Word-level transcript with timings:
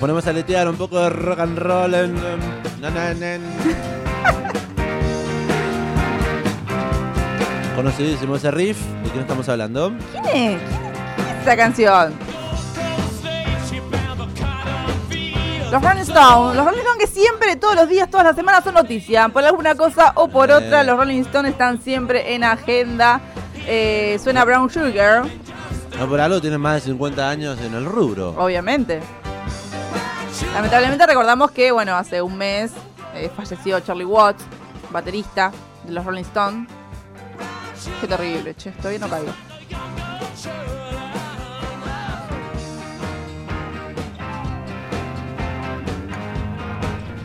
Ponemos 0.00 0.26
a 0.26 0.32
letear 0.32 0.68
un 0.68 0.76
poco 0.76 0.98
de 0.98 1.10
rock 1.10 1.38
and 1.40 1.58
roll. 1.58 1.94
En, 1.94 2.14
na, 2.80 2.90
na. 2.90 3.14
Conocidísimo 7.76 8.36
ese 8.36 8.50
riff. 8.50 8.78
¿De 9.04 9.10
quién 9.10 9.20
estamos 9.22 9.48
hablando? 9.48 9.92
¿Quién 10.12 10.24
es? 10.24 10.30
¿Quién 10.32 10.48
es, 10.48 10.60
quién 11.16 11.28
es 11.28 11.36
esta 11.38 11.56
canción? 11.56 12.14
Los 15.70 15.80
Rolling 15.82 16.00
Stones, 16.00 16.56
los 16.56 16.64
Rolling 16.66 16.80
Stones 16.80 16.98
que 16.98 17.06
siempre, 17.06 17.54
todos 17.56 17.76
los 17.76 17.88
días, 17.88 18.10
todas 18.10 18.26
las 18.26 18.34
semanas 18.34 18.64
son 18.64 18.74
noticia, 18.74 19.28
por 19.28 19.44
alguna 19.44 19.76
cosa 19.76 20.10
o 20.16 20.26
por 20.28 20.50
Eh. 20.50 20.54
otra, 20.54 20.82
los 20.82 20.96
Rolling 20.96 21.20
Stones 21.20 21.52
están 21.52 21.80
siempre 21.80 22.34
en 22.34 22.42
agenda. 22.42 23.20
Eh, 23.68 24.18
suena 24.22 24.44
Brown 24.44 24.68
Sugar, 24.68 25.22
No 25.98 26.08
por 26.08 26.20
algo 26.20 26.40
tienen 26.40 26.60
más 26.60 26.74
de 26.74 26.80
50 26.80 27.28
años 27.30 27.56
en 27.60 27.72
el 27.74 27.84
rubro. 27.84 28.30
obviamente. 28.36 29.00
Lamentablemente 30.52 31.06
recordamos 31.06 31.50
que, 31.50 31.72
bueno, 31.72 31.94
hace 31.94 32.20
un 32.22 32.36
mes 32.36 32.72
eh, 33.14 33.30
falleció 33.34 33.80
Charlie 33.80 34.04
Watts, 34.04 34.44
baterista 34.90 35.52
de 35.84 35.92
los 35.92 36.04
Rolling 36.04 36.22
Stones. 36.22 36.68
Qué 38.00 38.06
terrible, 38.06 38.54
che, 38.54 38.70
todavía 38.72 38.98
no 38.98 39.08
caigo. 39.08 39.32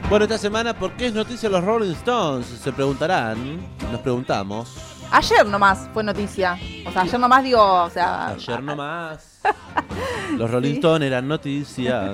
Bueno, 0.10 0.26
esta 0.26 0.38
semana, 0.38 0.74
¿por 0.74 0.92
qué 0.94 1.08
es 1.08 1.14
noticia 1.14 1.50
los 1.50 1.64
Rolling 1.64 1.92
Stones? 1.94 2.46
Se 2.46 2.72
preguntarán. 2.72 3.60
Nos 3.92 4.02
preguntamos. 4.02 4.96
Ayer 5.12 5.46
nomás 5.46 5.90
fue 5.94 6.04
noticia. 6.04 6.60
O 6.86 6.92
sea, 6.92 7.02
ayer 7.02 7.20
nomás 7.20 7.44
digo, 7.44 7.84
o 7.84 7.90
sea. 7.90 8.28
Ayer 8.28 8.62
nomás. 8.62 9.42
Los 10.38 10.50
Rolling 10.50 10.76
Stones 10.76 11.08
eran 11.08 11.28
noticia. 11.28 12.14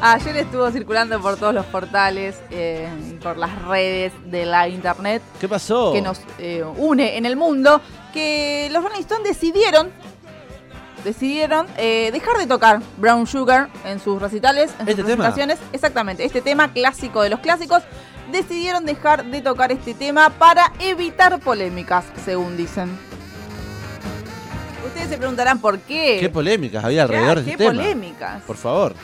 Ayer 0.00 0.36
estuvo 0.36 0.70
circulando 0.70 1.20
por 1.20 1.36
todos 1.36 1.52
los 1.52 1.66
portales 1.66 2.40
eh, 2.50 2.88
y 3.10 3.14
por 3.14 3.36
las 3.36 3.60
redes 3.62 4.12
de 4.26 4.46
la 4.46 4.68
internet 4.68 5.22
¿Qué 5.40 5.48
pasó? 5.48 5.92
que 5.92 6.00
nos 6.00 6.20
eh, 6.38 6.64
une 6.76 7.16
en 7.16 7.26
el 7.26 7.36
mundo 7.36 7.80
que 8.12 8.68
los 8.70 8.84
Rolling 8.84 9.00
Stones 9.00 9.24
decidieron 9.24 9.90
decidieron 11.02 11.66
eh, 11.76 12.10
dejar 12.12 12.36
de 12.38 12.46
tocar 12.46 12.80
Brown 12.96 13.26
Sugar 13.26 13.68
en 13.84 13.98
sus 14.00 14.20
recitales, 14.22 14.70
en 14.78 14.86
sus 14.86 14.88
¿Este 14.90 15.02
presentaciones. 15.04 15.58
Exactamente, 15.72 16.24
este 16.24 16.42
tema 16.42 16.72
clásico 16.72 17.22
de 17.22 17.30
los 17.30 17.40
clásicos. 17.40 17.82
Decidieron 18.32 18.84
dejar 18.84 19.24
de 19.24 19.40
tocar 19.40 19.72
este 19.72 19.94
tema 19.94 20.28
para 20.30 20.72
evitar 20.80 21.38
polémicas, 21.40 22.04
según 22.24 22.56
dicen. 22.56 22.90
Ustedes 24.86 25.08
se 25.08 25.16
preguntarán 25.16 25.60
por 25.60 25.78
qué. 25.78 26.18
¿Qué 26.20 26.28
polémicas 26.28 26.84
había 26.84 27.02
alrededor 27.04 27.38
de 27.38 27.44
¿Qué 27.44 27.50
este 27.52 27.64
tema? 27.64 27.80
polémicas? 27.82 28.42
Por 28.42 28.56
favor, 28.56 28.94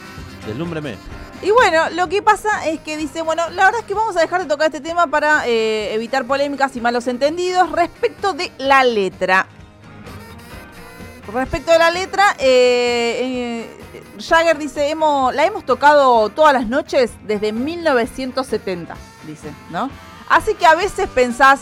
deslúmbreme. 0.47 0.97
Y 1.43 1.51
bueno, 1.51 1.91
lo 1.91 2.09
que 2.09 2.23
pasa 2.23 2.67
es 2.67 2.81
que 2.81 2.97
dice, 2.97 3.23
bueno, 3.23 3.51
la 3.51 3.67
verdad 3.67 3.81
es 3.81 3.87
que 3.87 3.95
vamos 3.95 4.17
a 4.17 4.21
dejar 4.21 4.41
de 4.43 4.47
tocar 4.47 4.69
este 4.69 4.81
tema 4.81 5.07
para 5.07 5.47
eh, 5.47 5.93
evitar 5.93 6.25
polémicas 6.25 6.75
y 6.77 6.81
malos 6.81 7.07
entendidos 7.07 7.71
respecto 7.71 8.33
de 8.33 8.51
la 8.59 8.83
letra. 8.83 9.47
Respecto 11.33 11.73
de 11.73 11.79
la 11.79 11.91
letra, 11.91 12.25
eh, 12.39 13.67
eh, 13.93 14.05
Jagger 14.21 14.59
dice, 14.59 14.95
la 15.33 15.45
hemos 15.45 15.65
tocado 15.67 16.29
todas 16.31 16.53
las 16.53 16.67
noches 16.67 17.13
desde 17.27 17.53
1970, 17.53 18.95
dice, 19.27 19.53
¿no? 19.71 19.91
Así 20.29 20.55
que 20.55 20.67
a 20.67 20.75
veces 20.75 21.09
pensás, 21.09 21.61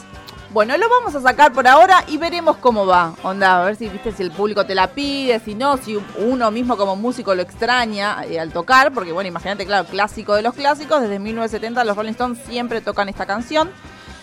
bueno, 0.53 0.77
lo 0.77 0.89
vamos 0.89 1.15
a 1.15 1.21
sacar 1.21 1.53
por 1.53 1.67
ahora 1.67 2.05
y 2.09 2.19
veremos 2.19 2.57
cómo 2.59 2.87
va. 2.87 3.15
Onda, 3.23 3.63
a 3.63 3.65
ver 3.65 3.77
si 3.77 3.89
viste 3.89 4.13
si 4.13 4.23
el 4.23 4.31
público 4.31 4.67
te 4.67 4.75
la 4.75 4.89
pide, 4.89 5.41
si 5.41 5.55
no, 5.55 5.77
si 5.79 5.99
uno 6.19 6.51
mismo 6.51 6.77
como 6.77 6.95
músico 6.95 7.35
lo 7.35 7.43
extraña 7.43 8.25
eh, 8.25 8.39
al 8.39 8.53
tocar, 8.53 8.93
porque 8.93 9.13
bueno, 9.13 9.29
imagínate, 9.29 9.65
claro, 9.65 9.89
clásico 9.89 10.35
de 10.35 10.43
los 10.43 10.55
clásicos, 10.55 11.01
desde 11.01 11.19
1970 11.19 11.85
los 11.85 11.97
Rolling 11.97 12.13
Stones 12.13 12.39
siempre 12.47 12.81
tocan 12.81 13.09
esta 13.09 13.25
canción. 13.25 13.71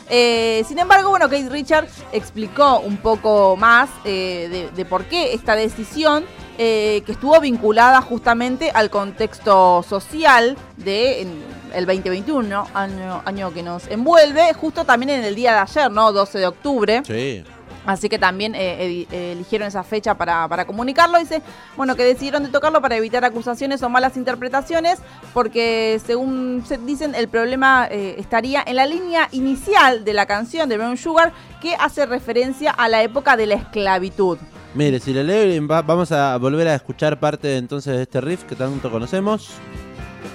Eh, 0.09 0.63
sin 0.67 0.79
embargo, 0.79 1.09
bueno, 1.11 1.29
Kate 1.29 1.49
Richard 1.49 1.87
explicó 2.11 2.79
un 2.79 2.97
poco 2.97 3.55
más 3.55 3.89
eh, 4.05 4.69
de, 4.75 4.85
por 4.85 5.05
qué 5.05 5.33
esta 5.33 5.55
decisión, 5.55 6.25
eh, 6.57 7.03
que 7.05 7.11
estuvo 7.11 7.39
vinculada 7.39 8.01
justamente 8.01 8.71
al 8.71 8.89
contexto 8.89 9.83
social 9.87 10.57
de 10.77 11.21
en 11.21 11.58
el 11.73 11.85
2021, 11.85 12.67
año, 12.73 13.21
año 13.25 13.53
que 13.53 13.63
nos 13.63 13.87
envuelve, 13.87 14.53
justo 14.53 14.83
también 14.85 15.09
en 15.11 15.23
el 15.23 15.35
día 15.35 15.53
de 15.53 15.59
ayer, 15.59 15.91
¿no? 15.91 16.11
12 16.11 16.39
de 16.39 16.47
octubre. 16.47 17.01
Sí. 17.05 17.43
Así 17.85 18.07
que 18.09 18.19
también 18.19 18.53
eh, 18.55 19.07
eh, 19.11 19.31
eligieron 19.31 19.67
esa 19.67 19.83
fecha 19.83 20.13
para, 20.13 20.47
para 20.47 20.65
comunicarlo. 20.67 21.17
Dice, 21.17 21.41
bueno, 21.75 21.95
que 21.95 22.03
decidieron 22.03 22.43
de 22.43 22.49
tocarlo 22.49 22.81
para 22.81 22.97
evitar 22.97 23.23
acusaciones 23.25 23.81
o 23.81 23.89
malas 23.89 24.15
interpretaciones, 24.17 24.99
porque 25.33 25.99
según 26.05 26.63
se 26.67 26.77
dicen, 26.77 27.15
el 27.15 27.29
problema 27.29 27.87
eh, 27.89 28.15
estaría 28.19 28.61
en 28.67 28.75
la 28.75 28.85
línea 28.85 29.27
inicial 29.31 30.03
de 30.03 30.13
la 30.13 30.25
canción 30.27 30.69
de 30.69 30.77
Brown 30.77 30.97
Sugar, 30.97 31.31
que 31.61 31.73
hace 31.75 32.05
referencia 32.05 32.71
a 32.71 32.89
la 32.89 33.01
época 33.01 33.35
de 33.37 33.47
la 33.47 33.55
esclavitud. 33.55 34.37
Mire, 34.75 34.99
si 34.99 35.11
le 35.13 35.23
leo, 35.23 35.65
va- 35.67 35.81
vamos 35.81 36.11
a 36.11 36.37
volver 36.37 36.67
a 36.67 36.75
escuchar 36.75 37.19
parte 37.19 37.57
entonces 37.57 37.95
de 37.95 38.03
este 38.03 38.21
riff 38.21 38.43
que 38.43 38.55
tanto 38.55 38.91
conocemos. 38.91 39.51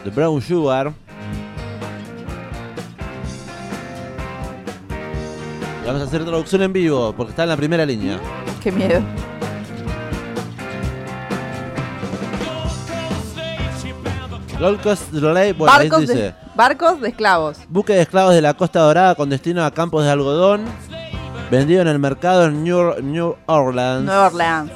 The 0.03 0.11
Brown 0.11 0.41
Sugar. 0.41 0.93
Vamos 5.87 6.03
a 6.03 6.05
hacer 6.05 6.25
traducción 6.25 6.63
en 6.63 6.73
vivo, 6.73 7.15
porque 7.17 7.31
está 7.31 7.43
en 7.45 7.49
la 7.51 7.57
primera 7.57 7.85
línea. 7.85 8.19
Qué 8.63 8.73
miedo. 8.73 9.03
Gold 14.59 14.81
Coast 14.83 15.13
Relay, 15.13 15.53
bueno, 15.53 15.77
barcos, 15.77 16.01
dice. 16.01 16.15
de, 16.15 16.35
barcos 16.55 17.01
de 17.01 17.09
esclavos. 17.09 17.59
Buque 17.69 17.93
de 17.93 18.03
esclavos 18.03 18.35
de 18.35 18.41
la 18.41 18.55
Costa 18.55 18.81
Dorada 18.81 19.15
con 19.15 19.29
destino 19.29 19.65
a 19.65 19.71
campos 19.73 20.05
de 20.05 20.11
algodón. 20.11 20.65
Vendido 21.51 21.83
en 21.83 21.89
el 21.89 21.99
mercado 21.99 22.47
en 22.47 22.65
New, 22.65 23.01
New 23.03 23.37
Orleans. 23.47 24.05
Nueva 24.05 24.29
Orleans. 24.29 24.73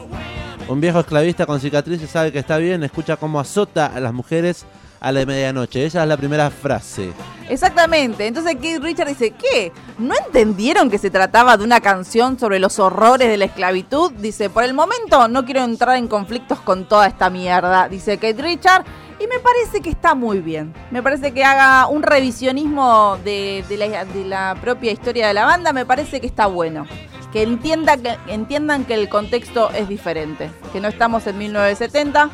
Un 0.68 0.80
viejo 0.80 1.00
esclavista 1.00 1.46
con 1.46 1.60
cicatrices 1.60 2.10
sabe 2.10 2.30
que 2.30 2.38
está 2.38 2.58
bien, 2.58 2.82
escucha 2.84 3.16
cómo 3.16 3.40
azota 3.40 3.86
a 3.86 4.00
las 4.00 4.12
mujeres 4.12 4.66
a 5.00 5.12
la 5.12 5.24
medianoche. 5.24 5.86
Esa 5.86 6.02
es 6.02 6.08
la 6.08 6.16
primera 6.16 6.50
frase. 6.50 7.12
Exactamente. 7.48 8.26
Entonces 8.26 8.56
Keith 8.60 8.82
Richard 8.82 9.08
dice, 9.08 9.32
¿qué? 9.32 9.72
¿No 9.98 10.14
entendieron 10.26 10.90
que 10.90 10.98
se 10.98 11.10
trataba 11.10 11.56
de 11.56 11.64
una 11.64 11.80
canción 11.80 12.38
sobre 12.38 12.58
los 12.58 12.78
horrores 12.78 13.28
de 13.28 13.36
la 13.36 13.46
esclavitud? 13.46 14.12
Dice, 14.12 14.50
por 14.50 14.64
el 14.64 14.74
momento 14.74 15.28
no 15.28 15.44
quiero 15.44 15.64
entrar 15.64 15.96
en 15.96 16.08
conflictos 16.08 16.60
con 16.60 16.86
toda 16.88 17.06
esta 17.06 17.30
mierda, 17.30 17.88
dice 17.88 18.18
Keith 18.18 18.40
Richard. 18.40 18.84
Y 19.20 19.26
me 19.26 19.40
parece 19.40 19.80
que 19.80 19.90
está 19.90 20.14
muy 20.14 20.38
bien. 20.38 20.72
Me 20.92 21.02
parece 21.02 21.32
que 21.32 21.42
haga 21.42 21.88
un 21.88 22.02
revisionismo 22.02 23.18
de, 23.24 23.64
la, 23.70 24.04
de 24.04 24.24
la 24.24 24.56
propia 24.60 24.92
historia 24.92 25.26
de 25.26 25.34
la 25.34 25.44
banda. 25.44 25.72
Me 25.72 25.84
parece 25.84 26.20
que 26.20 26.28
está 26.28 26.46
bueno. 26.46 26.86
Que, 27.32 27.42
entienda 27.42 27.96
que 27.96 28.16
entiendan 28.28 28.84
que 28.84 28.94
el 28.94 29.08
contexto 29.08 29.70
es 29.70 29.88
diferente. 29.88 30.52
Que 30.72 30.80
no 30.80 30.86
estamos 30.86 31.26
en 31.26 31.36
1970, 31.36 32.30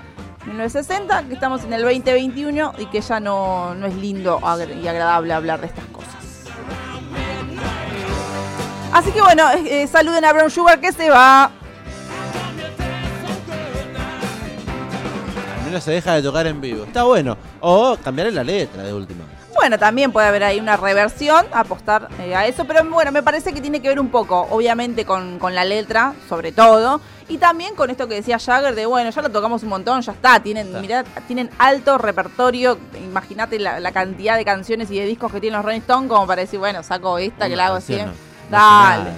1960, 0.46 1.24
que 1.24 1.34
estamos 1.34 1.64
en 1.64 1.72
el 1.72 1.82
2021 1.82 2.74
y 2.78 2.86
que 2.86 3.00
ya 3.00 3.20
no, 3.20 3.74
no 3.74 3.86
es 3.86 3.94
lindo 3.94 4.40
y 4.82 4.86
agradable 4.86 5.32
hablar 5.32 5.60
de 5.60 5.66
estas 5.66 5.84
cosas. 5.86 6.14
Así 8.92 9.10
que 9.10 9.20
bueno, 9.20 9.50
eh, 9.50 9.82
eh, 9.82 9.86
saluden 9.88 10.24
a 10.24 10.32
Brown 10.32 10.50
Sugar 10.50 10.80
que 10.80 10.92
se 10.92 11.10
va. 11.10 11.50
Al 15.56 15.64
menos 15.64 15.82
se 15.82 15.90
deja 15.90 16.14
de 16.14 16.22
tocar 16.22 16.46
en 16.46 16.60
vivo. 16.60 16.84
Está 16.84 17.02
bueno. 17.02 17.36
O 17.60 17.96
cambiarle 17.96 18.32
la 18.32 18.44
letra 18.44 18.84
de 18.84 18.94
última. 18.94 19.23
Bueno, 19.64 19.78
también 19.78 20.12
puede 20.12 20.26
haber 20.26 20.44
ahí 20.44 20.60
una 20.60 20.76
reversión, 20.76 21.46
apostar 21.50 22.10
eh, 22.20 22.34
a 22.34 22.46
eso, 22.46 22.66
pero 22.66 22.84
bueno, 22.84 23.10
me 23.12 23.22
parece 23.22 23.54
que 23.54 23.62
tiene 23.62 23.80
que 23.80 23.88
ver 23.88 23.98
un 23.98 24.10
poco, 24.10 24.46
obviamente, 24.50 25.06
con, 25.06 25.38
con 25.38 25.54
la 25.54 25.64
letra, 25.64 26.12
sobre 26.28 26.52
todo, 26.52 27.00
y 27.30 27.38
también 27.38 27.74
con 27.74 27.88
esto 27.88 28.06
que 28.06 28.16
decía 28.16 28.38
Jagger 28.38 28.74
de, 28.74 28.84
bueno, 28.84 29.08
ya 29.08 29.22
lo 29.22 29.30
tocamos 29.30 29.62
un 29.62 29.70
montón, 29.70 30.02
ya 30.02 30.12
está, 30.12 30.38
tienen, 30.42 30.66
Está. 30.66 30.80
mirá, 30.82 31.04
tienen 31.26 31.48
alto 31.56 31.96
repertorio, 31.96 32.76
imagínate 33.02 33.58
la, 33.58 33.80
la 33.80 33.90
cantidad 33.90 34.36
de 34.36 34.44
canciones 34.44 34.90
y 34.90 34.98
de 34.98 35.06
discos 35.06 35.32
que 35.32 35.40
tienen 35.40 35.56
los 35.56 35.64
Rolling 35.64 35.80
Stones 35.80 36.10
como 36.10 36.26
para 36.26 36.42
decir, 36.42 36.58
bueno, 36.58 36.82
saco 36.82 37.16
esta 37.16 37.48
que 37.48 37.56
la 37.56 37.68
hago 37.68 37.76
así. 37.76 37.98
Dale. 38.50 39.12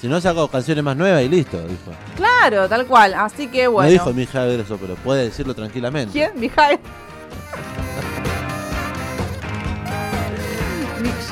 Si 0.00 0.08
no 0.08 0.22
saco 0.22 0.48
canciones 0.48 0.82
más 0.82 0.96
nuevas 0.96 1.20
y 1.20 1.28
listo, 1.28 1.58
dijo. 1.68 1.92
Claro, 2.16 2.66
tal 2.66 2.86
cual, 2.86 3.12
así 3.12 3.48
que 3.48 3.68
bueno. 3.68 3.88
No 3.88 3.92
dijo 3.92 4.14
mi 4.14 4.24
Jagger 4.24 4.60
eso, 4.60 4.78
pero 4.80 4.94
puede 4.94 5.24
decirlo 5.24 5.54
tranquilamente. 5.54 6.12
¿Quién? 6.12 6.30
Mi 6.40 6.48
Jagger. 6.48 6.80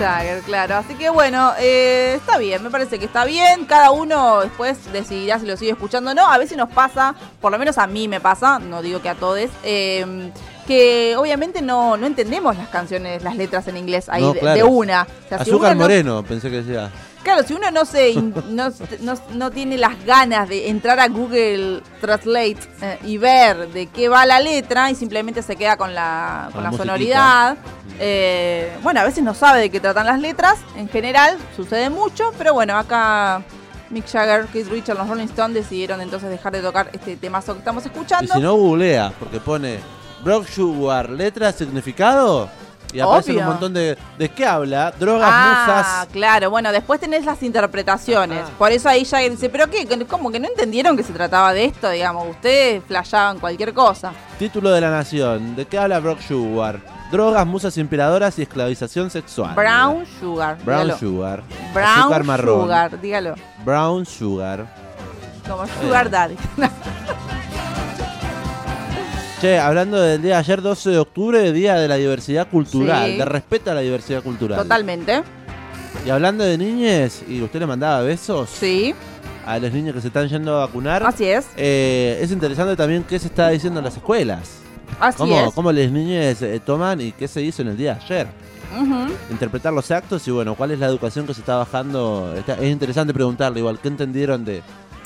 Jagger, 0.01 0.41
claro. 0.43 0.77
Así 0.77 0.95
que 0.95 1.11
bueno, 1.11 1.53
eh, 1.59 2.15
está 2.17 2.39
bien, 2.39 2.63
me 2.63 2.71
parece 2.71 2.99
que 2.99 3.05
está 3.05 3.25
bien. 3.25 3.65
Cada 3.67 3.91
uno 3.91 4.41
después 4.41 4.93
decidirá 4.93 5.39
si 5.39 5.47
lo 5.47 5.57
sigue 5.57 5.73
escuchando 5.73 6.11
o 6.11 6.15
no. 6.15 6.29
A 6.29 6.39
veces 6.39 6.57
nos 6.57 6.71
pasa, 6.71 7.15
por 7.41 7.53
lo 7.53 7.59
menos 7.59 7.79
a 7.79 7.87
mí 7.87 8.09
me 8.09 8.21
pasa, 8.21 8.59
no 8.59 8.83
digo 8.83 9.01
que 9.03 9.09
a 9.09 9.15
todos, 9.15 9.49
eh, 9.63 10.31
que 10.67 11.15
obviamente 11.17 11.63
no, 11.63 11.97
no 11.97 12.07
entendemos 12.07 12.57
las 12.57 12.69
canciones, 12.69 13.23
las 13.23 13.37
letras 13.37 13.67
en 13.69 13.77
inglés 13.77 14.09
ahí 14.09 14.23
No, 14.23 14.33
de, 14.33 14.63
una. 14.63 15.03
O 15.03 15.29
sea, 15.29 15.39
si 15.45 15.51
Azúcar 15.51 15.71
uno 15.73 15.75
no- 15.75 15.81
Moreno, 15.85 16.23
pensé 16.23 16.51
que 16.51 16.63
decía. 16.63 16.91
Claro, 17.23 17.43
si 17.47 17.53
uno 17.53 17.71
no 17.71 17.85
se 17.85 18.11
in- 18.11 18.35
no, 18.49 18.71
no- 19.01 19.15
no 19.35 19.51
tiene 19.51 19.77
las 19.77 20.03
ganas 20.07 20.49
de 20.49 20.69
entrar 20.71 20.99
a 21.01 21.09
Google 21.09 21.83
Translate 22.01 22.57
eh, 22.81 22.99
y 23.05 23.19
ver 23.19 23.69
de 23.69 23.89
qué 23.89 24.09
va 24.09 24.25
la 24.25 24.41
letra 24.41 24.91
y 24.91 24.95
simplemente 24.95 25.43
se 25.43 25.55
queda 25.57 25.77
con 25.77 25.95
la, 25.95 26.49
con 26.53 26.63
la 26.65 26.71
la 26.71 26.77
sonoridad, 26.77 27.57
eh, 27.99 28.73
bueno, 28.83 29.01
a 29.01 29.05
veces 29.05 29.23
no 29.23 29.35
sabe 29.35 29.61
de 29.61 29.71
qué 29.71 29.81
tratan 29.81 30.07
las 30.07 30.19
letras, 30.21 30.57
en 30.77 30.89
general 30.89 31.37
sucede 31.55 31.91
mucho, 31.91 32.33
pero 32.39 32.55
bueno, 32.55 32.79
acá 32.79 33.43
Mick 33.91 34.07
Jagger, 34.11 34.47
Keith 34.47 34.69
Richards, 34.69 34.99
los 34.99 35.09
Rolling 35.09 35.27
Stones 35.27 35.55
decidieron 35.55 36.01
entonces 36.01 36.31
dejar 36.31 36.53
de 36.53 36.63
tocar 36.63 36.89
este 36.95 37.17
temazo 37.17 37.53
que 37.53 37.59
estamos 37.59 37.85
Y 37.85 37.89
escuchando. 37.89 38.33
si 38.33 38.41
no, 38.41 38.55
googlea, 38.55 39.13
porque 39.19 39.41
pone 39.41 39.79
Brock 40.25 40.47
Sugar, 40.47 41.11
letra, 41.11 41.53
significado. 41.53 42.49
Y 42.93 43.01
aparecen 43.01 43.35
Obvio. 43.37 43.45
un 43.45 43.51
montón 43.51 43.75
de. 43.75 43.97
¿De 44.19 44.29
qué 44.29 44.47
habla? 44.47 44.93
Drogas, 44.99 45.31
Ah, 45.33 45.65
musas. 45.67 46.09
claro, 46.13 46.51
bueno, 46.51 46.73
después 46.73 46.99
tenés 47.01 47.25
las 47.25 47.43
interpretaciones. 47.43 48.43
Ajá. 48.43 48.51
Por 48.59 48.73
eso 48.73 48.89
ahí 48.89 49.05
ya 49.05 49.19
dice, 49.19 49.49
¿pero 49.49 49.69
qué? 49.69 49.87
¿Cómo 50.09 50.31
que 50.31 50.41
no 50.41 50.49
entendieron 50.49 50.97
que 50.97 51.03
se 51.03 51.13
trataba 51.13 51.53
de 51.53 51.67
esto? 51.67 51.89
Digamos, 51.91 52.29
ustedes 52.29 52.83
flashaban 52.87 53.39
cualquier 53.39 53.73
cosa. 53.75 54.13
Título 54.39 54.71
de 54.71 54.81
la 54.81 54.91
nación. 54.91 55.57
¿De 55.57 55.67
qué 55.67 55.79
habla 55.79 56.01
Brock 56.01 56.21
Sugar? 56.21 56.81
Drogas, 57.11 57.45
musas 57.47 57.77
inspiradoras 57.77 58.39
y 58.39 58.43
esclavización 58.43 59.11
sexual. 59.11 59.55
Brown 59.57 60.05
Sugar. 60.21 60.59
Brown 60.65 60.83
dígalo. 60.85 60.99
Sugar. 60.99 61.43
Brown 61.75 61.99
Azúcar 62.01 62.25
marrón. 62.25 62.61
Sugar, 62.63 63.01
dígalo. 63.01 63.35
Brown 63.65 64.07
Sugar. 64.07 64.67
Como 65.49 65.65
Sugar 65.81 66.09
Daddy. 66.11 66.37
Che, 69.41 69.59
hablando 69.59 69.99
del 70.01 70.21
día 70.21 70.35
de 70.35 70.39
ayer, 70.41 70.61
12 70.61 70.91
de 70.91 70.99
octubre, 70.99 71.53
Día 71.53 71.77
de 71.77 71.89
la 71.89 71.95
Diversidad 71.97 72.49
Cultural, 72.49 73.11
Sí. 73.13 73.17
de 73.17 73.25
respeto 73.25 73.71
a 73.71 73.75
la 73.75 73.81
diversidad 73.81 74.23
cultural. 74.23 74.59
Totalmente. 74.59 75.23
Y 76.05 76.11
hablando 76.11 76.45
de 76.45 76.59
niñes, 76.59 77.23
y 77.27 77.41
usted 77.41 77.61
le 77.61 77.67
mandaba 77.67 78.03
besos 78.03 78.51
Sí, 78.51 78.95
a 79.47 79.59
los 79.59 79.73
niños 79.73 79.95
que 79.95 80.03
se 80.03 80.09
están 80.09 80.29
yendo 80.29 80.57
a 80.61 80.67
vacunar, 80.67 81.03
así 81.07 81.25
es. 81.25 81.47
eh, 81.57 82.19
es 82.21 82.31
interesante 82.31 82.77
también 82.77 83.03
qué 83.05 83.19
se 83.19 83.29
está 83.29 83.49
diciendo 83.49 83.81
en 83.81 83.85
las 83.87 83.97
escuelas. 83.97 84.59
Así 85.01 85.17
Cómo, 85.17 85.41
es. 85.41 85.55
cómo 85.55 85.73
los 85.73 85.91
niños 85.91 86.43
eh, 86.43 86.61
toman 86.65 87.01
y 87.01 87.13
qué 87.13 87.27
se 87.27 87.41
hizo 87.41 87.63
en 87.63 87.69
el 87.69 87.77
día 87.79 87.95
de 87.95 88.01
ayer. 88.05 88.27
Ujú. 88.79 89.11
Interpretar 89.31 89.73
los 89.73 89.91
actos 89.91 90.27
y 90.29 90.31
bueno, 90.31 90.55
cuál 90.55 90.73
es 90.73 90.79
la 90.79 90.87
educación 90.87 91.27
que 91.27 91.33
se 91.33 91.41
está 91.41 91.57
bajando. 91.57 92.35
Está- 92.37 92.55
es 92.55 92.71
interesante 92.71 93.15
preguntarle 93.15 93.61
igual, 93.61 93.79
¿qué 93.81 93.89
entendieron 93.89 94.45
de, 94.45 94.63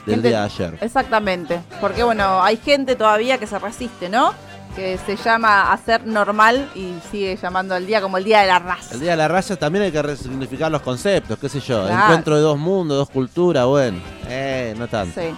del 0.06 0.22
¿Qué 0.22 0.28
día 0.28 0.40
de 0.40 0.44
ayer? 0.44 0.78
Exactamente. 0.80 1.60
Porque 1.80 2.02
bueno, 2.02 2.42
hay 2.42 2.56
gente 2.56 2.96
todavía 2.96 3.38
que 3.38 3.46
se 3.46 3.58
resiste, 3.58 4.08
¿no? 4.08 4.32
Que 4.76 4.98
se 4.98 5.16
llama 5.16 5.72
hacer 5.72 6.04
normal 6.06 6.68
y 6.74 6.94
sigue 7.10 7.36
llamando 7.36 7.76
el 7.76 7.86
día 7.86 8.00
como 8.00 8.18
el 8.18 8.24
día 8.24 8.40
de 8.40 8.48
la 8.48 8.58
raza. 8.58 8.94
El 8.94 9.00
Día 9.00 9.12
de 9.12 9.16
la 9.16 9.28
Raza 9.28 9.54
también 9.56 9.84
hay 9.84 9.92
que 9.92 10.02
resignificar 10.02 10.70
los 10.70 10.82
conceptos, 10.82 11.38
qué 11.38 11.48
sé 11.48 11.60
yo. 11.60 11.86
Claro. 11.86 12.02
Encuentro 12.02 12.34
de 12.36 12.42
dos 12.42 12.58
mundos, 12.58 12.98
dos 12.98 13.10
culturas, 13.10 13.66
bueno. 13.66 13.98
Eh, 14.28 14.74
no 14.76 14.88
tanto. 14.88 15.20
Sí. 15.20 15.28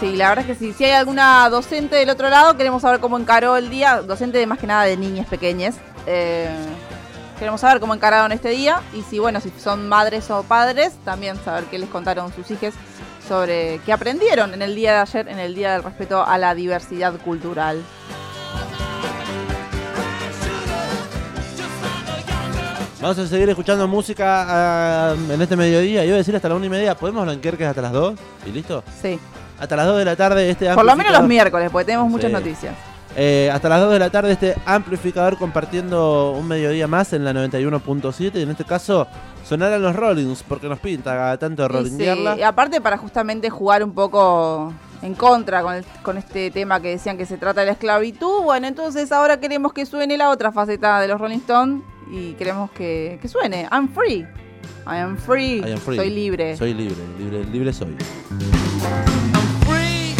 Sí, 0.00 0.14
la 0.14 0.28
verdad 0.28 0.44
es 0.46 0.58
que 0.58 0.66
sí. 0.66 0.74
Si 0.74 0.84
hay 0.84 0.90
alguna 0.90 1.48
docente 1.48 1.96
del 1.96 2.10
otro 2.10 2.28
lado, 2.28 2.54
queremos 2.56 2.82
saber 2.82 3.00
cómo 3.00 3.18
encaró 3.18 3.56
el 3.56 3.70
día. 3.70 4.02
Docente 4.02 4.36
de 4.36 4.46
más 4.46 4.58
que 4.58 4.66
nada 4.66 4.84
de 4.84 4.96
niñas 4.98 5.26
pequeñas. 5.26 5.76
Eh, 6.06 6.50
queremos 7.38 7.62
saber 7.62 7.80
cómo 7.80 7.94
encararon 7.94 8.30
este 8.30 8.50
día. 8.50 8.82
Y 8.92 9.00
si, 9.02 9.18
bueno, 9.18 9.40
si 9.40 9.50
son 9.58 9.88
madres 9.88 10.30
o 10.30 10.42
padres, 10.42 10.92
también 11.02 11.42
saber 11.42 11.64
qué 11.64 11.78
les 11.78 11.88
contaron 11.88 12.30
sus 12.34 12.50
hijos 12.50 12.74
sobre 13.26 13.80
qué 13.84 13.92
aprendieron 13.92 14.54
en 14.54 14.62
el 14.62 14.74
día 14.74 14.92
de 14.94 14.98
ayer, 15.00 15.28
en 15.28 15.38
el 15.38 15.54
Día 15.54 15.72
del 15.72 15.82
Respeto 15.82 16.24
a 16.24 16.38
la 16.38 16.54
Diversidad 16.54 17.14
Cultural. 17.20 17.82
Vamos 23.00 23.18
a 23.18 23.26
seguir 23.26 23.48
escuchando 23.48 23.86
música 23.86 24.46
ah, 25.10 25.14
en 25.30 25.40
este 25.40 25.54
mediodía. 25.54 26.04
Iba 26.04 26.14
a 26.14 26.18
decir 26.18 26.34
hasta 26.34 26.48
la 26.48 26.54
una 26.56 26.66
y 26.66 26.70
media. 26.70 26.96
¿Podemos 26.96 27.24
blanquear 27.24 27.56
que 27.56 27.64
es 27.64 27.68
hasta 27.68 27.82
las 27.82 27.92
dos? 27.92 28.18
¿Y 28.46 28.50
listo? 28.50 28.82
Sí. 29.00 29.18
Hasta 29.58 29.76
las 29.76 29.86
dos 29.86 29.98
de 29.98 30.04
la 30.04 30.16
tarde 30.16 30.50
este 30.50 30.72
Por 30.74 30.84
lo 30.84 30.96
menos 30.96 31.12
los 31.12 31.22
miércoles, 31.28 31.70
porque 31.70 31.84
tenemos 31.86 32.08
muchas 32.08 32.28
Sí. 32.30 32.32
noticias. 32.34 32.74
Eh, 33.18 33.50
hasta 33.50 33.68
las 33.70 33.80
2 33.80 33.92
de 33.94 33.98
la 33.98 34.10
tarde 34.10 34.32
este 34.32 34.54
amplificador 34.66 35.38
compartiendo 35.38 36.32
un 36.32 36.46
mediodía 36.46 36.86
más 36.86 37.14
en 37.14 37.24
la 37.24 37.32
91.7 37.32 38.38
y 38.38 38.42
en 38.42 38.50
este 38.50 38.64
caso 38.64 39.06
sonarán 39.42 39.80
los 39.80 39.96
Rollings 39.96 40.42
porque 40.42 40.68
nos 40.68 40.78
pinta 40.80 41.12
cada 41.14 41.38
tanto 41.38 41.62
Y 41.64 41.66
sí, 41.66 41.72
rollinguearla. 41.72 42.36
y 42.38 42.42
aparte 42.42 42.80
para 42.82 42.98
justamente 42.98 43.48
jugar 43.48 43.82
un 43.82 43.92
poco 43.92 44.70
en 45.00 45.14
contra 45.14 45.62
con, 45.62 45.74
el- 45.76 45.84
con 46.02 46.18
este 46.18 46.50
tema 46.50 46.80
que 46.80 46.88
decían 46.90 47.16
que 47.16 47.24
se 47.24 47.38
trata 47.38 47.60
de 47.60 47.66
la 47.66 47.72
esclavitud, 47.72 48.42
bueno, 48.42 48.66
entonces 48.66 49.10
ahora 49.12 49.40
queremos 49.40 49.72
que 49.72 49.86
suene 49.86 50.18
la 50.18 50.28
otra 50.30 50.52
faceta 50.52 51.00
de 51.00 51.08
los 51.08 51.18
Rolling 51.18 51.38
Stones 51.38 51.82
y 52.10 52.32
queremos 52.34 52.70
que, 52.72 53.18
que 53.22 53.28
suene. 53.28 53.66
I'm 53.72 53.88
free. 53.88 54.26
I 54.86 54.96
am 54.98 55.16
free. 55.16 55.62
I 55.66 55.72
am 55.72 55.78
free. 55.78 55.96
Soy 55.96 56.10
libre. 56.10 56.54
Soy 56.56 56.74
libre, 56.74 56.96
libre, 57.18 57.44
libre 57.44 57.72
soy. 57.72 57.96
free 59.66 60.14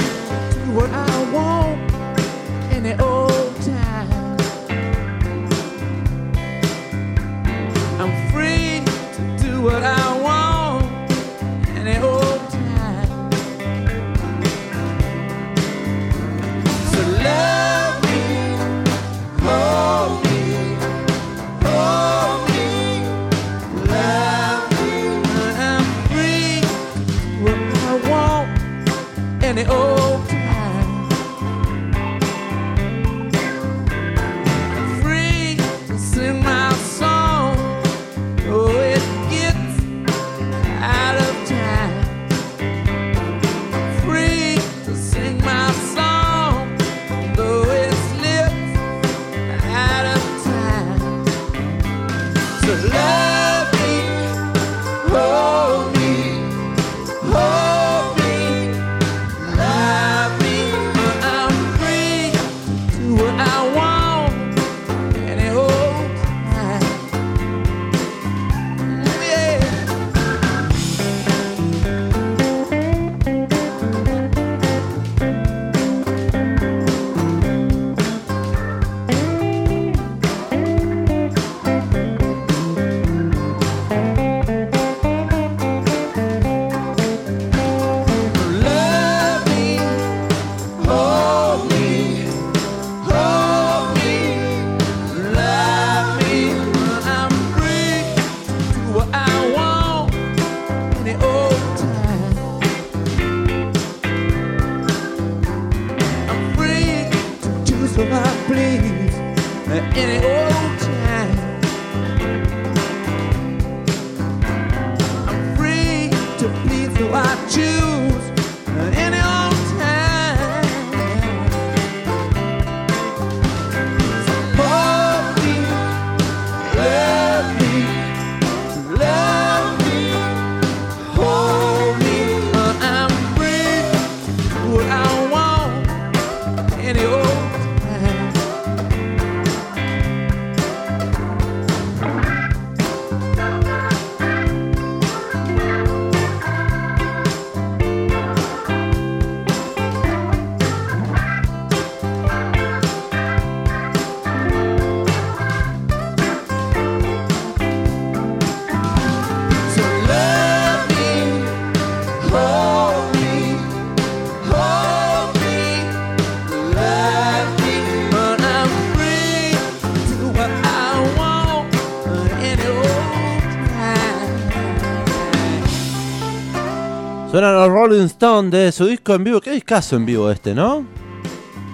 Suenan 177.37 177.55
los 177.55 177.69
Rolling 177.69 178.07
Stones 178.07 178.50
de 178.50 178.73
su 178.73 178.87
disco 178.87 179.12
en 179.12 179.23
vivo. 179.23 179.43
Qué 179.43 179.50
discazo 179.50 179.97
en 179.97 180.07
vivo 180.07 180.31
este, 180.31 180.55
¿no? 180.55 180.87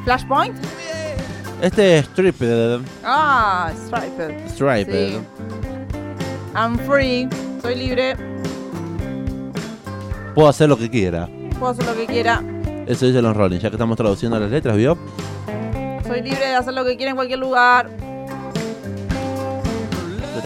Flashpoint. 0.03 0.57
Este 1.61 1.99
es 1.99 2.07
Stripped. 2.07 2.81
Ah, 3.05 3.71
Striped. 3.87 4.49
Striped. 4.49 5.11
Sí. 5.11 5.21
I'm 6.57 6.77
free. 6.81 7.29
Soy 7.63 7.77
libre. 7.77 8.17
Puedo 10.35 10.49
hacer 10.49 10.69
lo 10.69 10.77
que 10.77 10.91
quiera. 10.91 11.29
Puedo 11.61 11.71
hacer 11.71 11.85
lo 11.85 11.95
que 11.95 12.07
quiera. 12.07 12.43
Eso 12.89 13.07
dicen 13.07 13.23
los 13.23 13.37
Rolling, 13.37 13.61
ya 13.61 13.71
que 13.71 13.77
estamos 13.77 13.97
traduciendo 13.97 14.41
las 14.41 14.51
letras, 14.51 14.77
¿vio? 14.77 14.99
Soy 16.09 16.23
libre 16.23 16.45
de 16.45 16.57
hacer 16.57 16.75
lo 16.75 16.85
que 16.85 16.97
quiera 16.97 17.11
en 17.11 17.17
cualquier 17.17 17.39
lugar. 17.39 17.89